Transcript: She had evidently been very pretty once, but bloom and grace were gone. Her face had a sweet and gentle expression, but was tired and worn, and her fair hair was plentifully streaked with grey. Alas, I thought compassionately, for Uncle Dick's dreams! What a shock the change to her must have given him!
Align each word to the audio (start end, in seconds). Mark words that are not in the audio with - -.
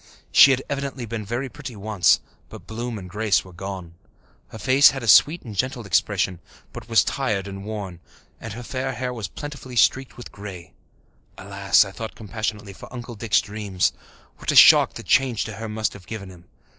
She 0.31 0.49
had 0.49 0.63
evidently 0.67 1.05
been 1.05 1.23
very 1.23 1.47
pretty 1.47 1.75
once, 1.75 2.21
but 2.49 2.65
bloom 2.65 2.97
and 2.97 3.07
grace 3.07 3.45
were 3.45 3.53
gone. 3.53 3.93
Her 4.47 4.57
face 4.57 4.89
had 4.89 5.03
a 5.03 5.07
sweet 5.07 5.43
and 5.43 5.55
gentle 5.55 5.85
expression, 5.85 6.39
but 6.73 6.89
was 6.89 7.03
tired 7.03 7.47
and 7.47 7.63
worn, 7.65 7.99
and 8.39 8.53
her 8.53 8.63
fair 8.63 8.93
hair 8.93 9.13
was 9.13 9.27
plentifully 9.27 9.75
streaked 9.75 10.17
with 10.17 10.31
grey. 10.31 10.73
Alas, 11.37 11.85
I 11.85 11.91
thought 11.91 12.15
compassionately, 12.15 12.73
for 12.73 12.91
Uncle 12.91 13.13
Dick's 13.13 13.41
dreams! 13.41 13.93
What 14.37 14.51
a 14.51 14.55
shock 14.55 14.95
the 14.95 15.03
change 15.03 15.43
to 15.43 15.53
her 15.57 15.69
must 15.69 15.93
have 15.93 16.07
given 16.07 16.29
him! 16.31 16.45